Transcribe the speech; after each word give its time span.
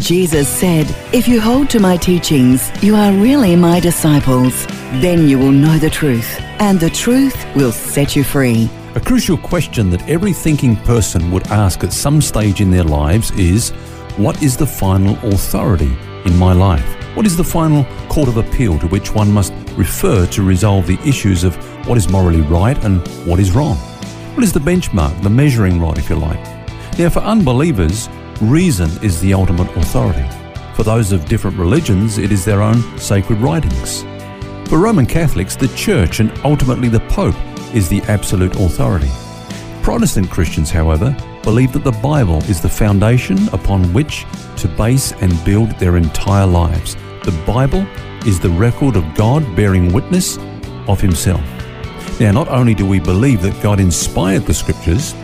Jesus 0.00 0.46
said, 0.46 0.86
If 1.14 1.26
you 1.26 1.40
hold 1.40 1.70
to 1.70 1.80
my 1.80 1.96
teachings, 1.96 2.70
you 2.82 2.94
are 2.94 3.12
really 3.12 3.56
my 3.56 3.80
disciples. 3.80 4.66
Then 5.00 5.26
you 5.26 5.38
will 5.38 5.52
know 5.52 5.78
the 5.78 5.88
truth, 5.88 6.38
and 6.60 6.78
the 6.78 6.90
truth 6.90 7.46
will 7.56 7.72
set 7.72 8.14
you 8.14 8.22
free. 8.22 8.68
A 8.94 9.00
crucial 9.00 9.38
question 9.38 9.88
that 9.90 10.06
every 10.08 10.34
thinking 10.34 10.76
person 10.76 11.30
would 11.30 11.46
ask 11.46 11.82
at 11.82 11.92
some 11.92 12.20
stage 12.20 12.60
in 12.60 12.70
their 12.70 12.84
lives 12.84 13.30
is 13.32 13.70
What 14.18 14.42
is 14.42 14.56
the 14.56 14.66
final 14.66 15.16
authority 15.28 15.96
in 16.26 16.36
my 16.36 16.52
life? 16.52 16.84
What 17.16 17.24
is 17.24 17.36
the 17.36 17.44
final 17.44 17.84
court 18.08 18.28
of 18.28 18.36
appeal 18.36 18.78
to 18.80 18.86
which 18.88 19.14
one 19.14 19.32
must 19.32 19.54
refer 19.76 20.26
to 20.26 20.42
resolve 20.42 20.86
the 20.86 21.00
issues 21.08 21.42
of 21.42 21.56
what 21.88 21.96
is 21.96 22.10
morally 22.10 22.42
right 22.42 22.76
and 22.84 23.06
what 23.26 23.40
is 23.40 23.52
wrong? 23.52 23.76
What 24.34 24.44
is 24.44 24.52
the 24.52 24.60
benchmark, 24.60 25.22
the 25.22 25.30
measuring 25.30 25.80
rod, 25.80 25.96
if 25.96 26.10
you 26.10 26.16
like? 26.16 26.42
Now, 26.98 27.08
for 27.08 27.20
unbelievers, 27.20 28.10
reason 28.40 28.90
is 29.02 29.20
the 29.20 29.34
ultimate 29.34 29.74
authority. 29.76 30.26
For 30.74 30.82
those 30.82 31.12
of 31.12 31.24
different 31.26 31.58
religions, 31.58 32.18
it 32.18 32.32
is 32.32 32.44
their 32.44 32.62
own 32.62 32.98
sacred 32.98 33.38
writings. 33.38 34.02
For 34.68 34.78
Roman 34.78 35.06
Catholics, 35.06 35.56
the 35.56 35.68
Church 35.68 36.20
and 36.20 36.32
ultimately 36.44 36.88
the 36.88 37.00
Pope 37.08 37.36
is 37.74 37.88
the 37.88 38.02
absolute 38.02 38.54
authority. 38.56 39.10
Protestant 39.82 40.30
Christians, 40.30 40.70
however, 40.70 41.16
believe 41.42 41.72
that 41.72 41.84
the 41.84 41.92
Bible 41.92 42.42
is 42.44 42.60
the 42.60 42.68
foundation 42.68 43.48
upon 43.48 43.92
which 43.92 44.26
to 44.56 44.68
base 44.68 45.12
and 45.20 45.44
build 45.44 45.70
their 45.78 45.96
entire 45.96 46.46
lives. 46.46 46.96
The 47.22 47.42
Bible 47.46 47.86
is 48.26 48.40
the 48.40 48.50
record 48.50 48.96
of 48.96 49.14
God 49.14 49.44
bearing 49.54 49.92
witness 49.92 50.38
of 50.88 51.00
Himself. 51.00 51.40
Now, 52.18 52.32
not 52.32 52.48
only 52.48 52.74
do 52.74 52.84
we 52.84 52.98
believe 52.98 53.42
that 53.42 53.62
God 53.62 53.78
inspired 53.78 54.42
the 54.42 54.54
Scriptures, 54.54 55.14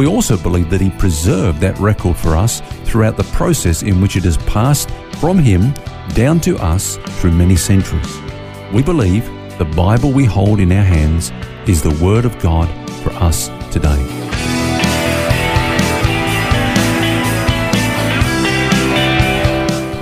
we 0.00 0.06
also 0.06 0.38
believe 0.38 0.70
that 0.70 0.80
He 0.80 0.88
preserved 0.88 1.60
that 1.60 1.78
record 1.78 2.16
for 2.16 2.34
us 2.34 2.62
throughout 2.84 3.18
the 3.18 3.30
process 3.34 3.82
in 3.82 4.00
which 4.00 4.16
it 4.16 4.24
has 4.24 4.38
passed 4.38 4.90
from 5.20 5.38
Him 5.38 5.74
down 6.14 6.40
to 6.40 6.56
us 6.56 6.96
through 7.20 7.32
many 7.32 7.54
centuries. 7.54 8.18
We 8.72 8.82
believe 8.82 9.26
the 9.58 9.66
Bible 9.76 10.10
we 10.10 10.24
hold 10.24 10.58
in 10.58 10.72
our 10.72 10.82
hands 10.82 11.32
is 11.68 11.82
the 11.82 11.94
Word 12.02 12.24
of 12.24 12.38
God 12.38 12.66
for 13.02 13.10
us 13.12 13.48
today. 13.70 14.02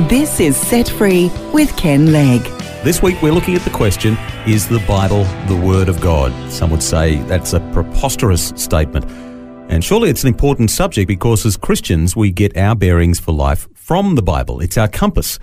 This 0.09 0.39
is 0.39 0.57
Set 0.57 0.89
Free 0.89 1.29
with 1.53 1.77
Ken 1.77 2.13
Legg. 2.13 2.45
This 2.85 3.03
week 3.03 3.21
we're 3.21 3.33
looking 3.33 3.57
at 3.57 3.63
the 3.63 3.71
question 3.71 4.17
Is 4.47 4.69
the 4.69 4.79
Bible 4.87 5.25
the 5.49 5.61
Word 5.61 5.89
of 5.89 6.01
God? 6.01 6.33
Some 6.53 6.71
would 6.71 6.85
say 6.85 7.17
that's 7.23 7.53
a 7.53 7.59
preposterous 7.73 8.53
statement. 8.55 9.28
And 9.69 9.85
surely 9.85 10.09
it's 10.09 10.23
an 10.23 10.29
important 10.29 10.71
subject 10.71 11.07
because 11.07 11.45
as 11.45 11.59
Christians 11.59 12.17
we 12.17 12.31
get 12.31 12.57
our 12.57 12.75
bearings 12.75 13.21
for 13.21 13.33
life 13.33 13.69
from 13.75 14.15
the 14.15 14.23
Bible. 14.23 14.61
It's 14.61 14.79
our 14.79 14.89
compass. 14.89 15.39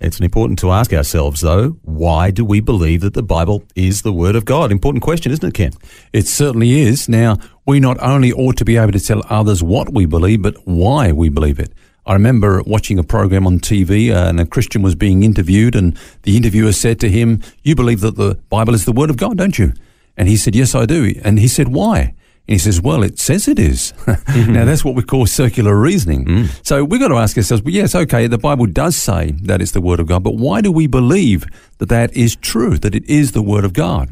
It's 0.00 0.20
important 0.20 0.58
to 0.60 0.70
ask 0.70 0.92
ourselves, 0.92 1.42
though, 1.42 1.70
why 1.82 2.30
do 2.30 2.44
we 2.44 2.60
believe 2.60 3.02
that 3.02 3.14
the 3.14 3.22
Bible 3.22 3.64
is 3.74 4.02
the 4.02 4.12
Word 4.12 4.36
of 4.36 4.46
God? 4.46 4.72
Important 4.72 5.02
question, 5.02 5.32
isn't 5.32 5.46
it, 5.46 5.54
Ken? 5.54 5.72
It 6.12 6.26
certainly 6.26 6.80
is. 6.80 7.08
Now, 7.10 7.36
we 7.66 7.78
not 7.78 8.00
only 8.00 8.32
ought 8.32 8.56
to 8.56 8.64
be 8.64 8.76
able 8.76 8.92
to 8.92 9.00
tell 9.00 9.22
others 9.28 9.62
what 9.62 9.92
we 9.92 10.06
believe, 10.06 10.42
but 10.42 10.56
why 10.64 11.12
we 11.12 11.28
believe 11.28 11.58
it. 11.58 11.72
I 12.06 12.14
remember 12.14 12.62
watching 12.62 12.98
a 12.98 13.04
program 13.04 13.46
on 13.46 13.58
TV 13.58 14.10
uh, 14.10 14.28
and 14.28 14.40
a 14.40 14.46
Christian 14.46 14.80
was 14.80 14.94
being 14.94 15.24
interviewed, 15.24 15.74
and 15.74 15.98
the 16.22 16.38
interviewer 16.38 16.72
said 16.72 17.00
to 17.00 17.10
him, 17.10 17.42
You 17.64 17.74
believe 17.74 18.00
that 18.00 18.16
the 18.16 18.36
Bible 18.48 18.74
is 18.74 18.86
the 18.86 18.92
Word 18.92 19.10
of 19.10 19.18
God, 19.18 19.36
don't 19.36 19.58
you? 19.58 19.74
And 20.16 20.26
he 20.26 20.38
said, 20.38 20.54
Yes, 20.54 20.74
I 20.74 20.86
do. 20.86 21.12
And 21.22 21.38
he 21.38 21.48
said, 21.48 21.68
Why? 21.68 22.14
And 22.48 22.54
he 22.54 22.58
says, 22.58 22.80
Well, 22.80 23.02
it 23.02 23.18
says 23.18 23.46
it 23.46 23.58
is. 23.58 23.92
mm-hmm. 24.06 24.52
Now, 24.52 24.64
that's 24.64 24.82
what 24.82 24.94
we 24.94 25.02
call 25.02 25.26
circular 25.26 25.76
reasoning. 25.76 26.24
Mm. 26.24 26.66
So 26.66 26.82
we've 26.82 27.00
got 27.00 27.08
to 27.08 27.16
ask 27.16 27.36
ourselves, 27.36 27.62
well, 27.62 27.74
yes, 27.74 27.94
okay, 27.94 28.26
the 28.26 28.38
Bible 28.38 28.64
does 28.64 28.96
say 28.96 29.32
that 29.42 29.60
it's 29.60 29.72
the 29.72 29.82
Word 29.82 30.00
of 30.00 30.06
God, 30.06 30.22
but 30.22 30.36
why 30.36 30.62
do 30.62 30.72
we 30.72 30.86
believe 30.86 31.44
that 31.76 31.90
that 31.90 32.16
is 32.16 32.36
true, 32.36 32.78
that 32.78 32.94
it 32.94 33.04
is 33.04 33.32
the 33.32 33.42
Word 33.42 33.66
of 33.66 33.74
God? 33.74 34.10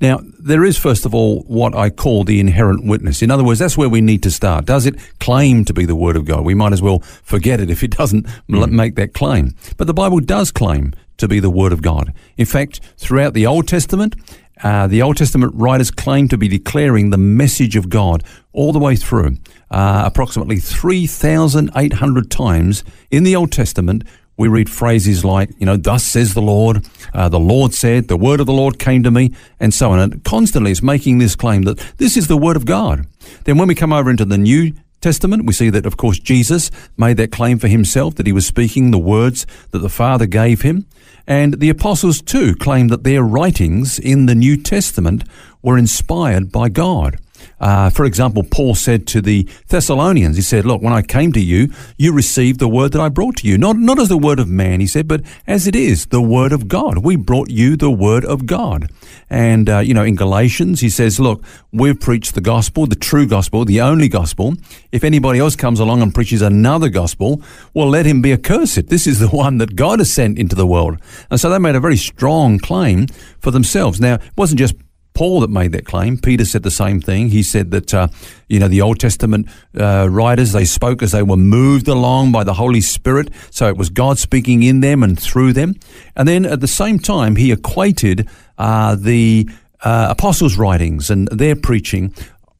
Now, 0.00 0.20
there 0.38 0.64
is, 0.64 0.78
first 0.78 1.04
of 1.04 1.14
all, 1.14 1.40
what 1.42 1.74
I 1.74 1.90
call 1.90 2.24
the 2.24 2.40
inherent 2.40 2.86
witness. 2.86 3.22
In 3.22 3.30
other 3.30 3.44
words, 3.44 3.58
that's 3.58 3.76
where 3.76 3.88
we 3.88 4.00
need 4.00 4.22
to 4.22 4.30
start. 4.30 4.64
Does 4.64 4.86
it 4.86 4.96
claim 5.20 5.64
to 5.66 5.74
be 5.74 5.84
the 5.84 5.96
Word 5.96 6.16
of 6.16 6.24
God? 6.24 6.44
We 6.44 6.54
might 6.54 6.72
as 6.72 6.80
well 6.80 7.00
forget 7.00 7.60
it 7.60 7.70
if 7.70 7.82
it 7.82 7.90
doesn't 7.90 8.26
mm. 8.48 8.70
make 8.70 8.94
that 8.94 9.12
claim. 9.12 9.54
But 9.76 9.86
the 9.86 9.94
Bible 9.94 10.20
does 10.20 10.50
claim 10.50 10.94
to 11.18 11.28
be 11.28 11.38
the 11.40 11.50
Word 11.50 11.72
of 11.72 11.82
God. 11.82 12.12
In 12.36 12.46
fact, 12.46 12.80
throughout 12.96 13.34
the 13.34 13.46
Old 13.46 13.68
Testament, 13.68 14.14
uh, 14.62 14.86
the 14.86 15.02
Old 15.02 15.16
Testament 15.16 15.52
writers 15.54 15.90
claim 15.90 16.28
to 16.28 16.38
be 16.38 16.48
declaring 16.48 17.10
the 17.10 17.18
message 17.18 17.76
of 17.76 17.88
God 17.88 18.22
all 18.52 18.72
the 18.72 18.78
way 18.78 18.96
through. 18.96 19.36
Uh, 19.70 20.02
approximately 20.06 20.58
3,800 20.58 22.30
times 22.30 22.84
in 23.10 23.24
the 23.24 23.34
Old 23.34 23.50
Testament, 23.50 24.04
we 24.36 24.48
read 24.48 24.68
phrases 24.68 25.24
like, 25.24 25.50
you 25.58 25.66
know, 25.66 25.76
thus 25.76 26.04
says 26.04 26.34
the 26.34 26.42
Lord, 26.42 26.86
uh, 27.12 27.28
the 27.28 27.38
Lord 27.38 27.72
said, 27.72 28.08
the 28.08 28.16
word 28.16 28.40
of 28.40 28.46
the 28.46 28.52
Lord 28.52 28.78
came 28.78 29.02
to 29.04 29.10
me, 29.10 29.32
and 29.60 29.72
so 29.72 29.92
on. 29.92 29.98
And 29.98 30.24
constantly 30.24 30.72
it's 30.72 30.82
making 30.82 31.18
this 31.18 31.36
claim 31.36 31.62
that 31.62 31.78
this 31.98 32.16
is 32.16 32.26
the 32.26 32.36
word 32.36 32.56
of 32.56 32.66
God. 32.66 33.06
Then 33.44 33.58
when 33.58 33.68
we 33.68 33.74
come 33.74 33.92
over 33.92 34.10
into 34.10 34.24
the 34.24 34.38
New 34.38 34.72
Testament, 35.04 35.44
we 35.44 35.52
see 35.52 35.68
that, 35.68 35.84
of 35.84 35.98
course, 35.98 36.18
Jesus 36.18 36.70
made 36.96 37.18
that 37.18 37.30
claim 37.30 37.58
for 37.58 37.68
himself 37.68 38.14
that 38.14 38.26
he 38.26 38.32
was 38.32 38.46
speaking 38.46 38.90
the 38.90 38.98
words 38.98 39.46
that 39.70 39.80
the 39.80 39.90
Father 39.90 40.24
gave 40.24 40.62
him. 40.62 40.86
And 41.26 41.60
the 41.60 41.68
apostles 41.68 42.22
too 42.22 42.54
claimed 42.54 42.88
that 42.88 43.04
their 43.04 43.22
writings 43.22 43.98
in 43.98 44.24
the 44.24 44.34
New 44.34 44.56
Testament 44.56 45.24
were 45.60 45.76
inspired 45.76 46.50
by 46.50 46.70
God. 46.70 47.18
Uh, 47.60 47.90
for 47.90 48.04
example, 48.04 48.42
Paul 48.42 48.74
said 48.74 49.06
to 49.08 49.20
the 49.20 49.48
Thessalonians, 49.68 50.36
he 50.36 50.42
said, 50.42 50.64
Look, 50.64 50.82
when 50.82 50.92
I 50.92 51.02
came 51.02 51.32
to 51.32 51.40
you, 51.40 51.72
you 51.98 52.12
received 52.12 52.60
the 52.60 52.68
word 52.68 52.92
that 52.92 53.00
I 53.00 53.08
brought 53.08 53.36
to 53.38 53.48
you. 53.48 53.58
Not, 53.58 53.76
not 53.76 53.98
as 53.98 54.08
the 54.08 54.18
word 54.18 54.38
of 54.38 54.48
man, 54.48 54.80
he 54.80 54.86
said, 54.86 55.08
but 55.08 55.22
as 55.46 55.66
it 55.66 55.76
is, 55.76 56.06
the 56.06 56.20
word 56.22 56.52
of 56.52 56.68
God. 56.68 56.98
We 56.98 57.16
brought 57.16 57.50
you 57.50 57.76
the 57.76 57.90
word 57.90 58.24
of 58.24 58.46
God. 58.46 58.90
And, 59.30 59.68
uh, 59.68 59.78
you 59.78 59.94
know, 59.94 60.04
in 60.04 60.16
Galatians, 60.16 60.80
he 60.80 60.88
says, 60.88 61.18
Look, 61.18 61.44
we've 61.72 61.98
preached 61.98 62.34
the 62.34 62.40
gospel, 62.40 62.86
the 62.86 62.96
true 62.96 63.26
gospel, 63.26 63.64
the 63.64 63.80
only 63.80 64.08
gospel. 64.08 64.54
If 64.92 65.04
anybody 65.04 65.38
else 65.38 65.56
comes 65.56 65.80
along 65.80 66.02
and 66.02 66.14
preaches 66.14 66.42
another 66.42 66.88
gospel, 66.88 67.42
well, 67.72 67.88
let 67.88 68.06
him 68.06 68.22
be 68.22 68.32
accursed. 68.32 68.88
This 68.88 69.06
is 69.06 69.18
the 69.18 69.28
one 69.28 69.58
that 69.58 69.76
God 69.76 69.98
has 69.98 70.12
sent 70.12 70.38
into 70.38 70.56
the 70.56 70.66
world. 70.66 70.98
And 71.30 71.40
so 71.40 71.50
they 71.50 71.58
made 71.58 71.74
a 71.74 71.80
very 71.80 71.96
strong 71.96 72.58
claim 72.58 73.06
for 73.40 73.50
themselves. 73.50 74.00
Now, 74.00 74.14
it 74.14 74.22
wasn't 74.36 74.58
just 74.58 74.74
Paul 75.14 75.40
that 75.40 75.50
made 75.50 75.70
that 75.72 75.86
claim. 75.86 76.18
Peter 76.18 76.44
said 76.44 76.64
the 76.64 76.70
same 76.72 77.00
thing. 77.00 77.28
He 77.28 77.44
said 77.44 77.70
that, 77.70 77.94
uh, 77.94 78.08
you 78.48 78.58
know, 78.58 78.66
the 78.66 78.82
Old 78.82 78.98
Testament 78.98 79.48
uh, 79.78 80.08
writers, 80.10 80.50
they 80.50 80.64
spoke 80.64 81.02
as 81.02 81.12
they 81.12 81.22
were 81.22 81.36
moved 81.36 81.86
along 81.86 82.32
by 82.32 82.42
the 82.42 82.54
Holy 82.54 82.80
Spirit. 82.80 83.30
So 83.50 83.68
it 83.68 83.76
was 83.76 83.90
God 83.90 84.18
speaking 84.18 84.64
in 84.64 84.80
them 84.80 85.04
and 85.04 85.18
through 85.18 85.52
them. 85.52 85.76
And 86.16 86.26
then 86.26 86.44
at 86.44 86.60
the 86.60 86.66
same 86.66 86.98
time, 86.98 87.36
he 87.36 87.52
equated 87.52 88.28
uh, 88.58 88.96
the 88.96 89.48
uh, 89.82 90.08
apostles' 90.10 90.56
writings 90.56 91.10
and 91.10 91.28
their 91.28 91.54
preaching 91.54 92.12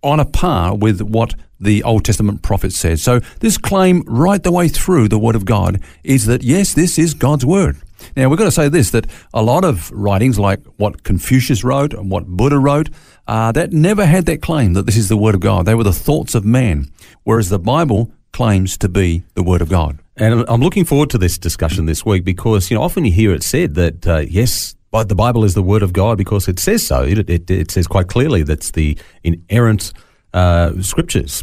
on 0.03 0.21
a 0.21 0.25
par 0.25 0.77
with 0.77 1.01
what 1.01 1.35
the 1.59 1.83
Old 1.83 2.05
Testament 2.05 2.43
prophet 2.43 2.73
says. 2.73 3.03
So 3.03 3.21
this 3.41 3.59
claim 3.59 4.05
right 4.07 4.43
the 4.43 4.53
way 4.53 4.69
through 4.69 5.09
the 5.09 5.19
Word 5.19 5.35
of 5.35 5.45
God 5.45 5.81
is 6.05 6.27
that, 6.27 6.43
yes, 6.43 6.75
this 6.75 6.99
is 6.99 7.15
God's 7.15 7.45
Word. 7.45 7.79
Now, 8.17 8.29
we've 8.29 8.39
got 8.39 8.45
to 8.45 8.51
say 8.53 8.69
this 8.69 8.91
that 8.91 9.07
a 9.33 9.43
lot 9.43 9.65
of 9.65 9.91
writings, 9.91 10.39
like 10.39 10.65
what 10.77 11.03
Confucius 11.03 11.65
wrote 11.65 11.95
and 11.95 12.11
what 12.11 12.27
Buddha 12.27 12.59
wrote, 12.59 12.91
uh, 13.27 13.53
that 13.53 13.73
never 13.73 14.07
had 14.07 14.27
that 14.27 14.43
claim 14.43 14.75
that 14.75 14.87
this 14.87 14.97
is 14.97 15.09
the 15.09 15.17
Word 15.17 15.35
of 15.35 15.41
God. 15.41 15.67
They 15.67 15.75
were 15.75 15.85
the 15.85 15.93
thoughts 15.93 16.35
of 16.35 16.45
man, 16.45 16.91
whereas 17.25 17.49
the 17.49 17.59
Bible 17.59 18.13
claims 18.33 18.77
to 18.79 18.89
be 18.89 19.25
the 19.35 19.43
Word 19.43 19.63
of 19.63 19.69
God. 19.69 19.99
And 20.17 20.45
I'm 20.49 20.61
looking 20.61 20.85
forward 20.85 21.11
to 21.11 21.19
this 21.19 21.39
discussion 21.39 21.87
this 21.87 22.05
week 22.05 22.25
because, 22.25 22.71
you 22.71 22.77
know, 22.77 22.83
often 22.83 23.05
you 23.05 23.13
hear 23.13 23.33
it 23.33 23.43
said 23.43 23.75
that, 23.75 24.07
uh, 24.07 24.19
yes, 24.19 24.77
but 24.91 25.09
the 25.09 25.15
Bible 25.17 25.45
is 25.45 25.55
the 25.55 25.63
Word 25.63 25.83
of 25.83 25.93
God 25.93 26.19
because 26.19 26.47
it 26.47 26.61
says 26.61 26.87
so. 26.87 27.03
It, 27.03 27.29
it, 27.29 27.51
it 27.51 27.71
says 27.71 27.89
quite 27.89 28.07
clearly 28.07 28.45
that's 28.45 28.71
the 28.71 28.97
inerrant 29.25 29.93
uh, 30.33 30.81
scriptures. 30.83 31.43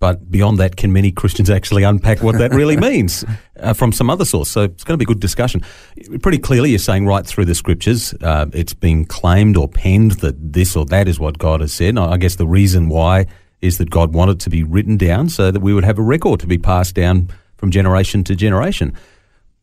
But 0.00 0.30
beyond 0.30 0.58
that, 0.58 0.76
can 0.76 0.92
many 0.92 1.12
Christians 1.12 1.50
actually 1.50 1.82
unpack 1.82 2.22
what 2.22 2.38
that 2.38 2.52
really 2.52 2.76
means 2.90 3.22
uh, 3.58 3.74
from 3.74 3.92
some 3.92 4.08
other 4.08 4.24
source? 4.24 4.48
So 4.48 4.62
it's 4.62 4.82
going 4.82 4.98
to 4.98 4.98
be 4.98 5.04
a 5.04 5.12
good 5.12 5.20
discussion. 5.20 5.62
Pretty 6.22 6.38
clearly, 6.38 6.70
you're 6.70 6.78
saying 6.78 7.06
right 7.06 7.24
through 7.24 7.44
the 7.44 7.54
scriptures, 7.54 8.14
uh, 8.22 8.46
it's 8.54 8.72
been 8.72 9.04
claimed 9.04 9.58
or 9.58 9.68
penned 9.68 10.12
that 10.22 10.54
this 10.54 10.74
or 10.74 10.86
that 10.86 11.06
is 11.06 11.20
what 11.20 11.38
God 11.38 11.60
has 11.60 11.74
said. 11.74 11.98
I 11.98 12.16
guess 12.16 12.36
the 12.36 12.46
reason 12.46 12.88
why 12.88 13.26
is 13.60 13.76
that 13.76 13.90
God 13.90 14.14
wanted 14.14 14.40
to 14.40 14.50
be 14.50 14.62
written 14.62 14.96
down 14.96 15.28
so 15.28 15.50
that 15.50 15.60
we 15.60 15.74
would 15.74 15.84
have 15.84 15.98
a 15.98 16.02
record 16.02 16.40
to 16.40 16.46
be 16.46 16.56
passed 16.56 16.94
down 16.94 17.28
from 17.58 17.70
generation 17.70 18.24
to 18.24 18.34
generation. 18.34 18.94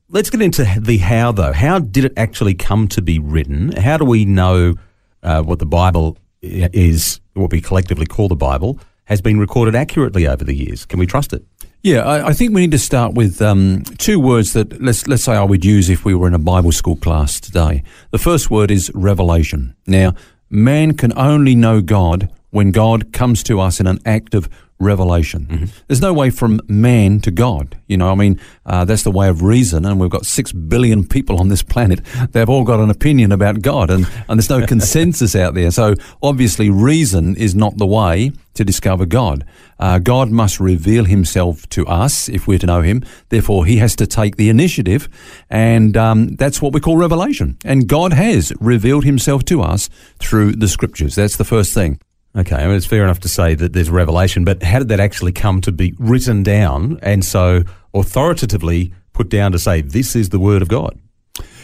let's 0.09 0.29
get 0.29 0.41
into 0.41 0.63
the 0.79 0.99
how, 0.99 1.31
though. 1.31 1.51
How 1.51 1.79
did 1.79 2.05
it 2.05 2.13
actually 2.15 2.53
come 2.53 2.87
to 2.89 3.01
be 3.01 3.17
written? 3.17 3.71
How 3.71 3.97
do 3.97 4.05
we 4.05 4.23
know 4.23 4.75
uh, 5.23 5.41
what 5.41 5.57
the 5.57 5.65
Bible 5.65 6.15
is, 6.43 7.19
what 7.33 7.51
we 7.51 7.59
collectively 7.59 8.05
call 8.05 8.27
the 8.27 8.35
Bible, 8.35 8.79
has 9.07 9.21
been 9.21 9.39
recorded 9.39 9.75
accurately 9.75 10.27
over 10.27 10.43
the 10.43 10.55
years? 10.55 10.85
Can 10.85 10.99
we 10.99 11.05
trust 11.05 11.33
it? 11.33 11.43
Yeah, 11.83 11.99
I, 11.99 12.29
I 12.29 12.33
think 12.33 12.53
we 12.53 12.61
need 12.61 12.71
to 12.71 12.79
start 12.79 13.13
with 13.13 13.41
um, 13.41 13.83
two 13.97 14.19
words 14.19 14.53
that 14.53 14.81
let's 14.81 15.07
let's 15.07 15.23
say 15.23 15.33
I 15.33 15.43
would 15.43 15.63
use 15.63 15.89
if 15.89 16.05
we 16.05 16.13
were 16.13 16.27
in 16.27 16.33
a 16.33 16.39
Bible 16.39 16.71
school 16.71 16.95
class 16.95 17.39
today. 17.39 17.83
The 18.11 18.17
first 18.17 18.49
word 18.49 18.71
is 18.71 18.91
revelation. 18.93 19.75
Now, 19.85 20.13
man 20.49 20.97
can 20.97 21.17
only 21.17 21.55
know 21.55 21.81
God 21.81 22.29
when 22.49 22.71
God 22.71 23.13
comes 23.13 23.43
to 23.43 23.59
us 23.59 23.79
in 23.79 23.87
an 23.87 23.99
act 24.05 24.33
of 24.33 24.49
revelation. 24.79 25.45
Mm-hmm. 25.45 25.65
There's 25.87 26.01
no 26.01 26.13
way 26.13 26.29
from 26.29 26.59
man 26.67 27.19
to 27.21 27.31
God. 27.31 27.77
You 27.87 27.97
know, 27.97 28.11
I 28.11 28.15
mean, 28.15 28.39
uh, 28.65 28.85
that's 28.85 29.03
the 29.03 29.11
way 29.11 29.27
of 29.27 29.41
reason, 29.41 29.85
and 29.85 29.99
we've 29.99 30.09
got 30.09 30.25
six 30.25 30.51
billion 30.51 31.07
people 31.07 31.39
on 31.39 31.49
this 31.49 31.63
planet. 31.63 32.01
They've 32.31 32.49
all 32.49 32.63
got 32.63 32.79
an 32.79 32.89
opinion 32.89 33.31
about 33.31 33.61
God, 33.61 33.89
and, 33.89 34.07
and 34.27 34.39
there's 34.39 34.49
no 34.49 34.65
consensus 34.67 35.35
out 35.35 35.53
there. 35.53 35.71
So 35.71 35.95
obviously, 36.21 36.69
reason 36.69 37.35
is 37.35 37.55
not 37.55 37.77
the 37.77 37.87
way 37.87 38.31
to 38.53 38.63
discover 38.63 39.05
God. 39.05 39.45
Uh, 39.79 39.99
God 39.99 40.31
must 40.31 40.59
reveal 40.59 41.05
himself 41.05 41.67
to 41.69 41.85
us 41.85 42.27
if 42.27 42.47
we're 42.47 42.57
to 42.59 42.65
know 42.65 42.81
him. 42.81 43.03
Therefore, 43.29 43.65
he 43.65 43.77
has 43.77 43.95
to 43.97 44.07
take 44.07 44.35
the 44.35 44.49
initiative, 44.49 45.07
and 45.49 45.95
um, 45.95 46.35
that's 46.35 46.61
what 46.61 46.73
we 46.73 46.79
call 46.79 46.97
revelation. 46.97 47.57
And 47.63 47.87
God 47.87 48.13
has 48.13 48.51
revealed 48.59 49.05
himself 49.05 49.45
to 49.45 49.61
us 49.61 49.89
through 50.19 50.53
the 50.53 50.67
scriptures. 50.67 51.15
That's 51.15 51.37
the 51.37 51.45
first 51.45 51.73
thing. 51.73 51.99
Okay, 52.37 52.55
I 52.55 52.67
mean, 52.67 52.75
it's 52.75 52.85
fair 52.85 53.03
enough 53.03 53.21
to 53.21 53.29
say 53.29 53.55
that 53.55 53.73
there's 53.73 53.89
revelation, 53.89 54.45
but 54.45 54.61
how 54.61 54.77
did 54.77 54.89
that 54.89 54.99
actually 54.99 55.31
come 55.31 55.59
to 55.61 55.71
be 55.71 55.95
written 55.97 56.43
down 56.43 56.99
and 57.01 57.25
so 57.25 57.63
authoritatively 57.95 58.93
put 59.13 59.29
down 59.29 59.51
to 59.53 59.59
say, 59.59 59.81
this 59.81 60.15
is 60.15 60.29
the 60.29 60.37
Word 60.37 60.61
of 60.61 60.67
God? 60.67 60.99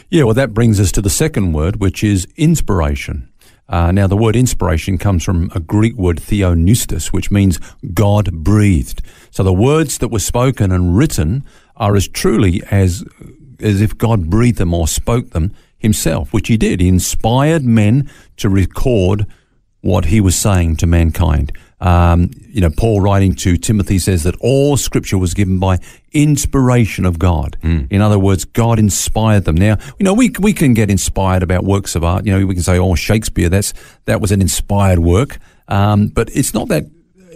Yeah, 0.10 0.24
well, 0.24 0.34
that 0.34 0.54
brings 0.54 0.80
us 0.80 0.92
to 0.94 1.02
the 1.02 1.10
second 1.10 1.54
word, 1.54 1.78
which 1.78 2.04
is 2.04 2.28
inspiration. 2.36 3.32
Uh, 3.70 3.92
now, 3.92 4.06
the 4.06 4.18
word 4.18 4.36
inspiration 4.36 4.98
comes 4.98 5.24
from 5.24 5.50
a 5.56 5.60
Greek 5.60 5.96
word 5.96 6.18
theopneustos, 6.18 7.08
which 7.08 7.32
means 7.32 7.60
God 7.94 8.32
breathed. 8.32 9.02
So 9.32 9.42
the 9.42 9.54
words 9.54 10.00
that 10.00 10.10
were 10.10 10.20
spoken 10.20 10.72
and 10.72 10.96
written 10.98 11.44
are 11.78 11.96
as 11.96 12.08
truly 12.08 12.62
as, 12.70 13.04
as 13.60 13.82
if 13.82 13.98
God 13.98 14.30
breathed 14.30 14.58
them 14.58 14.74
or 14.74 14.88
spoke 14.88 15.32
them 15.32 15.54
himself, 15.78 16.34
which 16.34 16.48
he 16.48 16.58
did. 16.58 16.80
He 16.80 16.88
inspired 16.88 17.64
men 17.64 18.10
to 18.38 18.50
record 18.50 19.26
what 19.84 20.06
he 20.06 20.22
was 20.22 20.36
saying 20.36 20.78
to 20.78 20.88
mankind. 20.88 21.52
Um, 21.82 22.32
you 22.48 22.62
know, 22.62 22.70
Paul 22.70 23.02
writing 23.02 23.36
to 23.36 23.58
Timothy 23.58 24.00
says 24.00 24.24
that 24.24 24.36
all 24.40 24.78
scripture 24.78 25.18
was 25.18 25.34
given 25.34 25.60
by 25.60 25.80
inspiration 26.14 27.06
of 27.06 27.20
God. 27.20 27.58
Mm. 27.62 27.92
In 27.92 28.02
other 28.02 28.18
words, 28.18 28.46
God 28.46 28.80
inspired 28.80 29.44
them. 29.44 29.56
Now, 29.56 29.78
you 30.00 30.06
know, 30.06 30.14
we, 30.14 30.32
we 30.40 30.54
can 30.54 30.74
get 30.74 30.90
inspired 30.90 31.44
about 31.44 31.66
works 31.66 31.96
of 31.96 32.04
art. 32.04 32.26
You 32.26 32.32
know, 32.32 32.46
we 32.46 32.54
can 32.54 32.64
say, 32.64 32.80
oh, 32.80 32.96
Shakespeare, 32.96 33.50
that's, 33.50 33.74
that 34.06 34.22
was 34.22 34.32
an 34.32 34.40
inspired 34.40 35.00
work. 35.00 35.38
Um, 35.68 36.08
but 36.08 36.30
it's 36.34 36.54
not 36.54 36.70
that 36.70 36.86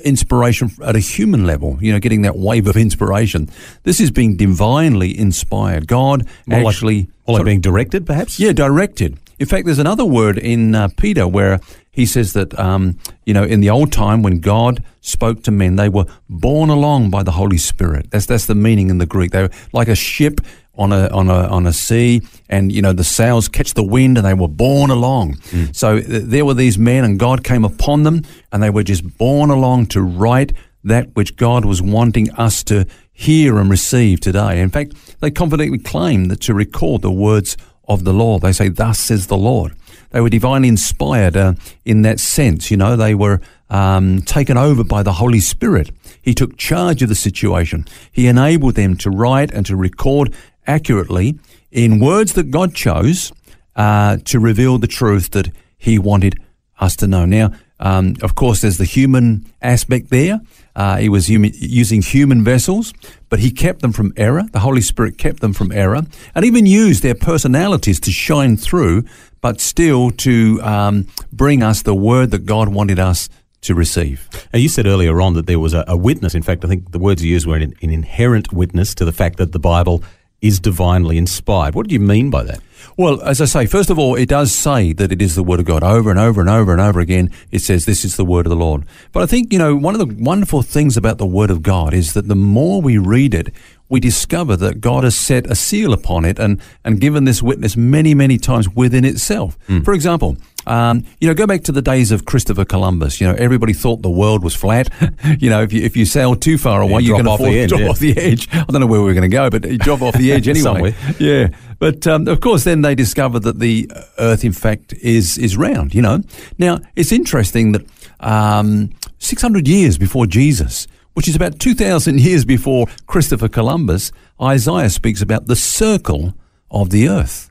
inspiration 0.06 0.72
at 0.82 0.96
a 0.96 1.00
human 1.00 1.46
level, 1.46 1.78
you 1.82 1.92
know, 1.92 2.00
getting 2.00 2.22
that 2.22 2.38
wave 2.38 2.68
of 2.68 2.78
inspiration. 2.78 3.50
This 3.84 4.00
is 4.00 4.12
being 4.12 4.38
divinely 4.38 5.18
inspired. 5.18 5.88
God 5.88 6.26
more 6.46 6.70
actually. 6.70 7.00
Like, 7.00 7.28
more 7.28 7.38
like 7.40 7.46
being 7.46 7.62
directed, 7.62 8.06
perhaps? 8.06 8.40
Yeah, 8.40 8.54
directed. 8.54 9.20
In 9.40 9.46
fact, 9.46 9.66
there's 9.66 9.80
another 9.80 10.06
word 10.06 10.38
in 10.38 10.74
uh, 10.74 10.88
Peter 10.98 11.28
where 11.28 11.60
he 11.98 12.06
says 12.06 12.34
that, 12.34 12.58
um, 12.60 12.96
you 13.26 13.34
know, 13.34 13.44
in 13.44 13.60
the 13.60 13.72
old 13.72 13.92
time 13.92 14.22
when 14.22 14.40
God 14.40 14.84
spoke 15.02 15.42
to 15.46 15.52
men, 15.52 15.78
they 15.78 15.90
were 15.90 16.06
borne 16.30 16.70
along 16.70 17.10
by 17.10 17.24
the 17.24 17.32
Holy 17.32 17.58
Spirit. 17.58 18.12
That's, 18.12 18.28
that's 18.28 18.46
the 18.46 18.54
meaning 18.54 18.92
in 18.92 19.00
the 19.00 19.08
Greek. 19.08 19.32
They 19.32 19.42
were 19.42 19.50
like 19.74 19.88
a 19.88 19.96
ship 19.96 20.40
on 20.76 20.92
a, 20.92 21.08
on 21.08 21.28
a, 21.28 21.48
on 21.48 21.66
a 21.66 21.74
sea 21.74 22.22
and, 22.50 22.72
you 22.72 22.84
know, 22.84 22.94
the 22.94 23.04
sails 23.04 23.48
catch 23.48 23.74
the 23.74 23.84
wind 23.84 24.16
and 24.16 24.28
they 24.28 24.36
were 24.36 24.48
borne 24.48 24.92
along. 24.92 25.38
Mm. 25.50 25.76
So 25.76 26.00
th- 26.00 26.26
there 26.26 26.46
were 26.46 26.54
these 26.54 26.78
men 26.78 27.04
and 27.04 27.18
God 27.18 27.44
came 27.44 27.66
upon 27.66 28.04
them 28.04 28.22
and 28.52 28.62
they 28.62 28.70
were 28.70 28.84
just 28.84 29.18
borne 29.18 29.50
along 29.50 29.88
to 29.88 30.02
write 30.04 30.54
that 30.84 31.16
which 31.16 31.36
God 31.36 31.66
was 31.66 31.82
wanting 31.82 32.30
us 32.34 32.64
to 32.66 32.86
hear 33.12 33.58
and 33.58 33.72
receive 33.72 34.20
today. 34.20 34.62
In 34.62 34.70
fact, 34.70 34.94
they 35.20 35.32
confidently 35.32 35.80
claim 35.80 36.26
that 36.26 36.42
to 36.42 36.54
record 36.54 37.02
the 37.02 37.10
words 37.10 37.58
of 37.88 38.04
the 38.04 38.14
law. 38.14 38.38
They 38.38 38.54
say, 38.54 38.70
thus 38.70 39.00
says 39.00 39.26
the 39.26 39.36
Lord 39.36 39.74
they 40.12 40.22
were 40.22 40.30
divinely 40.30 40.68
inspired 40.68 41.36
uh, 41.36 41.54
in 41.86 42.02
that 42.04 42.20
sense. 42.20 42.72
You 42.72 42.78
know, 42.78 42.96
they 42.96 43.16
were 43.16 43.42
um, 43.70 44.22
taken 44.22 44.58
over 44.58 44.84
by 44.84 45.04
the 45.04 45.14
Holy 45.14 45.40
Spirit. 45.40 45.92
He 46.22 46.34
took 46.34 46.58
charge 46.58 47.02
of 47.02 47.10
the 47.10 47.16
situation. 47.16 47.86
He 48.12 48.28
enabled 48.28 48.76
them 48.76 48.96
to 48.98 49.10
write 49.10 49.52
and 49.52 49.66
to 49.66 49.76
record 49.76 50.34
accurately 50.66 51.40
in 51.72 52.00
words 52.00 52.34
that 52.34 52.52
God 52.52 52.74
chose 52.74 53.32
uh, 53.76 54.18
to 54.26 54.40
reveal 54.40 54.78
the 54.78 54.88
truth 54.88 55.32
that 55.32 55.52
He 55.78 56.00
wanted 56.00 56.40
us 56.80 56.96
to 56.98 57.08
know. 57.08 57.26
Now, 57.26 57.52
um, 57.80 58.16
of 58.22 58.36
course, 58.36 58.62
there's 58.62 58.78
the 58.78 58.86
human 58.86 59.46
aspect 59.62 60.10
there. 60.10 60.42
Uh, 60.76 60.98
he 60.98 61.10
was 61.10 61.30
using 61.30 62.02
human 62.02 62.44
vessels, 62.44 62.94
but 63.30 63.40
he 63.40 63.52
kept 63.52 63.82
them 63.82 63.92
from 63.92 64.14
error. 64.16 64.44
The 64.52 64.60
Holy 64.60 64.82
Spirit 64.82 65.18
kept 65.18 65.40
them 65.40 65.54
from 65.54 65.72
error 65.72 66.02
and 66.36 66.46
even 66.46 66.66
used 66.66 67.04
their 67.04 67.16
personalities 67.16 68.00
to 68.02 68.12
shine 68.12 68.58
through, 68.58 69.04
but 69.42 69.60
still 69.60 70.12
to 70.12 70.62
um, 70.64 71.08
bring 71.32 71.64
us 71.64 71.82
the 71.82 71.96
word 71.96 72.32
that 72.32 72.46
God 72.46 72.70
wanted 72.70 73.00
us 73.00 73.30
to 73.62 73.76
receive. 73.76 74.30
Now, 74.54 74.60
you 74.60 74.70
said 74.70 74.86
earlier 74.86 75.20
on 75.20 75.34
that 75.34 75.48
there 75.48 75.60
was 75.60 75.74
a, 75.74 75.84
a 75.88 75.98
witness. 75.98 76.36
In 76.36 76.44
fact, 76.44 76.64
I 76.64 76.68
think 76.68 76.92
the 76.92 77.00
words 77.00 77.24
you 77.24 77.32
used 77.32 77.48
were 77.48 77.58
an, 77.58 77.74
an 77.82 77.90
inherent 77.90 78.54
witness 78.54 78.94
to 78.96 79.06
the 79.06 79.12
fact 79.12 79.38
that 79.38 79.52
the 79.52 79.60
Bible 79.60 80.04
is 80.42 80.60
divinely 80.60 81.18
inspired. 81.18 81.76
What 81.76 81.88
do 81.88 81.94
you 81.94 82.00
mean 82.00 82.30
by 82.30 82.44
that? 82.44 82.60
Well, 82.96 83.22
as 83.22 83.42
I 83.42 83.46
say, 83.46 83.66
first 83.66 83.90
of 83.90 84.00
all, 84.00 84.16
it 84.16 84.30
does 84.30 84.52
say 84.52 84.94
that 84.94 85.12
it 85.12 85.22
is 85.22 85.36
the 85.36 85.44
Word 85.44 85.60
of 85.60 85.66
God 85.66 85.84
over 85.84 86.10
and 86.10 86.20
over 86.20 86.42
and 86.42 86.50
over 86.50 86.72
and 86.72 86.82
over 86.82 87.00
again. 87.00 87.32
It 87.52 87.60
says 87.60 87.86
this 87.86 88.06
is 88.06 88.18
the 88.18 88.26
Word 88.26 88.46
of 88.46 88.50
the 88.50 88.56
Lord. 88.56 88.86
But 89.12 89.24
I 89.24 89.26
think, 89.26 89.52
you 89.52 89.60
know, 89.60 89.76
one 89.76 89.94
of 89.94 90.00
the 90.00 90.16
wonderful 90.24 90.62
things 90.62 90.98
about 90.98 91.18
the 91.18 91.26
Word 91.26 91.52
of 91.52 91.62
God 91.62 91.94
is 91.94 92.14
that 92.14 92.28
the 92.28 92.36
more 92.36 92.82
we 92.82 92.98
read 92.98 93.34
it, 93.34 93.54
we 93.90 94.00
discover 94.00 94.56
that 94.58 94.82
God 94.82 95.04
has 95.04 95.16
set 95.16 95.48
a 95.48 95.56
seal 95.56 95.94
upon 95.94 96.26
it 96.26 96.40
and, 96.40 96.62
and 96.84 97.00
given 97.00 97.24
this 97.24 97.42
witness 97.42 97.78
many, 97.78 98.14
many 98.14 98.38
times 98.38 98.70
within 98.70 99.06
itself. 99.06 99.58
Mm. 99.68 99.86
For 99.86 99.94
example, 99.94 100.38
um, 100.68 101.06
you 101.22 101.28
know, 101.28 101.34
go 101.34 101.48
back 101.48 101.64
to 101.64 101.72
the 101.72 101.82
days 101.82 102.12
of 102.12 102.26
Christopher 102.26 102.66
Columbus. 102.66 103.22
You 103.22 103.28
know, 103.28 103.34
everybody 103.36 103.74
thought 103.74 104.02
the 104.02 104.10
world 104.10 104.44
was 104.44 104.54
flat. 104.54 104.90
you 105.40 105.50
know, 105.50 105.62
if 105.62 105.72
you 105.72 105.84
if 105.84 105.96
you 105.96 106.06
sail 106.06 106.36
too 106.36 106.58
far 106.58 106.82
away, 106.82 107.02
you 107.02 107.16
are 107.16 107.24
going 107.24 107.38
to 107.38 107.44
fall 107.44 107.68
drop 107.68 107.82
yeah. 107.82 107.90
off 107.90 108.00
the 108.00 108.18
edge. 108.18 108.48
I 108.54 108.66
don't 108.66 108.82
know 108.82 108.88
where 108.88 109.02
we 109.02 109.10
are 109.12 109.14
going 109.14 109.30
to 109.30 109.36
go, 109.36 109.50
but 109.50 109.70
you 109.70 109.78
drop 109.78 110.02
off 110.02 110.16
the 110.16 110.32
edge 110.34 110.48
anyway. 110.48 110.94
yeah, 111.20 111.48
but 111.80 112.06
um, 112.06 112.28
of 112.28 112.42
course, 112.42 112.66
then 112.66 112.82
they 112.82 112.96
discovered 112.96 113.44
that 113.44 113.60
the 113.60 113.90
Earth, 114.20 114.44
in 114.44 114.54
fact, 114.54 114.94
is 114.94 115.38
is 115.38 115.56
round. 115.56 115.96
You 115.96 116.02
know, 116.02 116.22
now 116.58 116.80
it's 116.96 117.12
interesting 117.12 117.72
that 117.72 117.86
um, 118.20 118.92
600 119.20 119.68
years 119.68 119.98
before 119.98 120.28
Jesus 120.28 120.88
which 121.14 121.28
is 121.28 121.36
about 121.36 121.58
2,000 121.58 122.20
years 122.22 122.46
before 122.46 122.86
Christopher 123.08 123.48
Columbus, 123.48 124.12
Isaiah 124.40 124.92
speaks 124.92 125.20
about 125.20 125.48
the 125.48 125.56
circle 125.56 126.36
of 126.70 126.92
the 126.92 127.10
earth. 127.10 127.50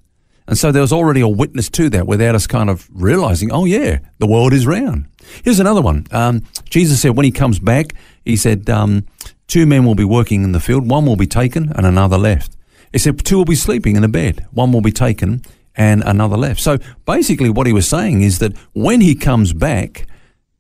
And 0.49 0.57
so 0.57 0.71
there 0.71 0.83
was 0.83 0.93
already 0.93 1.21
a 1.21 1.29
witness 1.29 1.69
to 1.71 1.91
that 1.91 2.07
without 2.07 2.35
us 2.35 2.47
kind 2.47 2.71
of 2.71 2.89
realizing, 2.93 3.51
oh, 3.53 3.65
yeah, 3.65 3.99
the 4.19 4.27
world 4.27 4.53
is 4.53 4.67
round. 4.67 5.07
Here's 5.43 5.59
another 5.59 5.83
one. 5.83 6.07
Um, 6.13 6.45
Jesus 6.71 7.01
said 7.01 7.17
when 7.17 7.25
he 7.25 7.33
comes 7.33 7.59
back, 7.59 7.95
he 8.25 8.37
said, 8.37 8.71
um, 8.71 9.07
two 9.49 9.67
men 9.67 9.85
will 9.85 9.95
be 9.95 10.05
working 10.05 10.45
in 10.45 10.53
the 10.53 10.61
field, 10.61 10.89
one 10.89 11.05
will 11.05 11.17
be 11.17 11.27
taken 11.27 11.73
and 11.75 11.85
another 11.85 12.17
left. 12.17 12.57
He 12.93 12.99
said, 12.99 13.25
two 13.25 13.37
will 13.37 13.45
be 13.45 13.57
sleeping 13.57 13.97
in 13.97 14.05
a 14.05 14.09
bed, 14.09 14.47
one 14.53 14.73
will 14.73 14.81
be 14.81 14.93
taken 14.93 15.43
and 15.75 16.03
another 16.05 16.37
left. 16.37 16.61
So 16.61 16.79
basically, 17.05 17.51
what 17.51 17.67
he 17.67 17.73
was 17.73 17.89
saying 17.89 18.23
is 18.23 18.39
that 18.39 18.57
when 18.73 19.01
he 19.01 19.15
comes 19.15 19.53
back, 19.53 20.07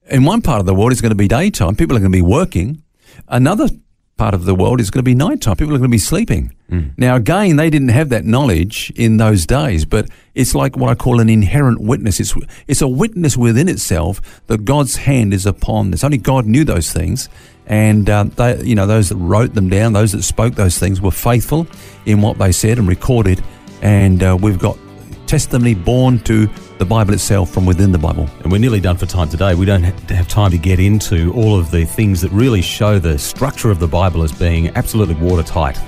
in 0.09 0.25
one 0.25 0.43
part 0.43 0.61
of 0.61 0.67
the 0.67 0.75
world, 0.75 0.93
it's 0.93 1.01
going 1.01 1.11
to 1.11 1.17
be 1.17 1.29
daytime, 1.29 1.77
people 1.77 1.97
are 1.97 2.01
going 2.01 2.13
to 2.13 2.17
be 2.17 2.23
working. 2.23 2.83
Another 3.29 3.69
part 4.17 4.33
of 4.33 4.47
the 4.47 4.55
world 4.55 4.81
is 4.81 4.91
going 4.91 5.01
to 5.01 5.05
be 5.05 5.15
nighttime. 5.15 5.57
People 5.57 5.75
are 5.75 5.79
going 5.79 5.91
to 5.91 5.95
be 5.95 5.99
sleeping. 5.99 6.55
Mm. 6.71 6.93
Now, 6.97 7.17
again, 7.17 7.57
they 7.57 7.69
didn't 7.69 7.89
have 7.89 8.09
that 8.09 8.25
knowledge 8.25 8.91
in 8.97 9.19
those 9.19 9.45
days, 9.45 9.85
but 9.85 10.09
it's 10.35 10.55
like 10.55 10.77
what 10.77 10.89
I 10.91 10.95
call 10.95 11.21
an 11.21 11.29
inherent 11.29 11.81
witness. 11.81 12.19
It's, 12.19 12.35
it's 12.67 12.81
a 12.81 12.89
witness 12.89 13.37
within 13.37 13.69
itself 13.69 14.21
that 14.47 14.65
God's 14.65 14.97
hand 14.97 15.35
is 15.35 15.45
upon 15.45 15.91
this. 15.91 16.03
Only 16.03 16.19
God 16.19 16.47
knew 16.47 16.65
those 16.65 16.91
things. 16.93 17.29
And, 17.67 18.09
uh, 18.09 18.25
they, 18.25 18.63
you 18.63 18.75
know, 18.75 18.87
those 18.87 19.11
that 19.11 19.17
wrote 19.17 19.55
them 19.55 19.69
down, 19.69 19.93
those 19.93 20.13
that 20.13 20.23
spoke 20.23 20.55
those 20.55 20.79
things 20.79 21.01
were 21.01 21.11
faithful 21.11 21.67
in 22.07 22.23
what 22.23 22.39
they 22.39 22.53
said 22.53 22.79
and 22.79 22.89
recorded. 22.89 23.43
And 23.83 24.23
uh, 24.23 24.39
we've 24.41 24.59
got 24.59 24.79
testimony 25.27 25.75
borne 25.75 26.21
to 26.21 26.49
the 26.79 26.85
Bible 26.85 27.15
itself 27.15 27.51
from 27.51 27.65
within 27.65 27.93
the 27.93 27.99
Bible. 27.99 28.29
And 28.43 28.53
we're 28.53 28.59
nearly 28.59 28.81
done 28.81 28.97
for 28.97 29.07
time 29.07 29.29
today. 29.29 29.55
We 29.55 29.65
don't 29.65 29.83
have 29.83 30.29
time 30.29 30.51
to 30.51 30.59
get 30.59 30.79
into 30.79 31.33
all 31.33 31.59
of 31.59 31.71
the 31.71 31.85
things 31.85 32.21
that 32.21 32.31
really 32.33 32.61
show 32.61 32.99
the 32.99 33.19
structure 33.19 33.71
of 33.71 33.79
the 33.79 33.89
Bible 33.89 34.23
as 34.23 34.33
being 34.33 34.69
absolutely 34.77 35.15
watertight. 35.15 35.79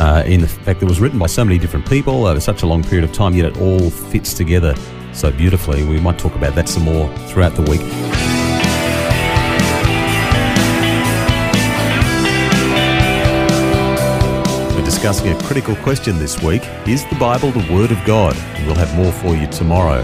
Uh, 0.00 0.22
in 0.26 0.40
the 0.40 0.48
fact 0.48 0.80
that 0.80 0.86
it 0.86 0.88
was 0.88 1.00
written 1.00 1.18
by 1.18 1.26
so 1.26 1.44
many 1.44 1.58
different 1.58 1.86
people 1.86 2.26
over 2.26 2.40
such 2.40 2.62
a 2.62 2.66
long 2.66 2.82
period 2.82 3.04
of 3.04 3.12
time, 3.12 3.34
yet 3.34 3.44
it 3.44 3.60
all 3.60 3.90
fits 3.90 4.32
together 4.34 4.74
so 5.12 5.30
beautifully. 5.30 5.84
We 5.84 6.00
might 6.00 6.18
talk 6.18 6.34
about 6.34 6.54
that 6.54 6.68
some 6.68 6.84
more 6.84 7.14
throughout 7.28 7.54
the 7.54 7.62
week. 7.62 7.82
We're 14.74 14.84
discussing 14.84 15.28
a 15.28 15.40
critical 15.42 15.76
question 15.76 16.18
this 16.18 16.42
week 16.42 16.62
Is 16.88 17.04
the 17.06 17.16
Bible 17.16 17.50
the 17.50 17.72
Word 17.72 17.92
of 17.92 18.02
God? 18.04 18.34
We'll 18.66 18.74
have 18.74 18.96
more 18.96 19.12
for 19.12 19.36
you 19.36 19.46
tomorrow. 19.48 20.02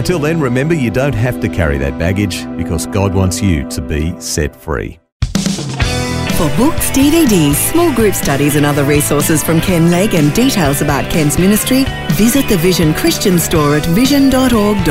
Until 0.00 0.18
then, 0.18 0.40
remember 0.40 0.72
you 0.72 0.90
don't 0.90 1.14
have 1.14 1.42
to 1.42 1.48
carry 1.50 1.76
that 1.76 1.98
baggage 1.98 2.46
because 2.56 2.86
God 2.86 3.12
wants 3.12 3.42
you 3.42 3.68
to 3.68 3.82
be 3.82 4.18
set 4.18 4.56
free. 4.56 4.98
For 6.38 6.48
books, 6.56 6.88
DVDs, 6.92 7.56
small 7.70 7.94
group 7.94 8.14
studies, 8.14 8.56
and 8.56 8.64
other 8.64 8.82
resources 8.84 9.44
from 9.44 9.60
Ken 9.60 9.90
Legg 9.90 10.14
and 10.14 10.32
details 10.32 10.80
about 10.80 11.10
Ken's 11.10 11.38
ministry, 11.38 11.84
visit 12.12 12.48
the 12.48 12.56
Vision 12.56 12.94
Christian 12.94 13.38
store 13.38 13.76
at 13.76 13.84
vision.org.au. 13.84 14.86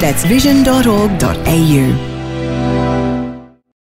That's 0.00 0.24
vision.org.au. 0.24 2.11